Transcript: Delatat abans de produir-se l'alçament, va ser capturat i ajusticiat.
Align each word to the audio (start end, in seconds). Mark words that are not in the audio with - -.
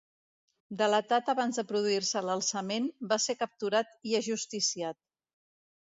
Delatat 0.79 1.29
abans 1.33 1.61
de 1.61 1.65
produir-se 1.73 2.25
l'alçament, 2.29 2.89
va 3.13 3.21
ser 3.29 3.39
capturat 3.45 3.97
i 4.15 4.21
ajusticiat. 4.25 5.03